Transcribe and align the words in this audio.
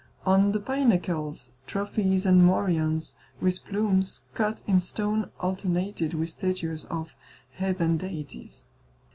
On 0.25 0.51
the 0.51 0.59
pinnacles, 0.59 1.51
trophies 1.67 2.25
and 2.25 2.43
morions 2.43 3.13
with 3.39 3.63
plumes 3.63 4.25
cut 4.33 4.63
in 4.65 4.79
stone 4.79 5.29
alternated 5.39 6.15
with 6.15 6.29
statues 6.31 6.85
of 6.85 7.13
heathen 7.51 7.97
deities. 7.97 8.65